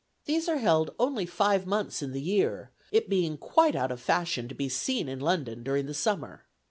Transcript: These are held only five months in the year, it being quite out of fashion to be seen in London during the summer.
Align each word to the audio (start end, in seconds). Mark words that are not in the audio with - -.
These 0.25 0.49
are 0.49 0.57
held 0.57 0.95
only 0.97 1.27
five 1.27 1.67
months 1.67 2.01
in 2.01 2.11
the 2.11 2.19
year, 2.23 2.71
it 2.91 3.07
being 3.07 3.37
quite 3.37 3.75
out 3.75 3.91
of 3.91 4.01
fashion 4.01 4.47
to 4.47 4.55
be 4.55 4.67
seen 4.67 5.07
in 5.07 5.19
London 5.19 5.61
during 5.61 5.85
the 5.85 5.93
summer. 5.93 6.47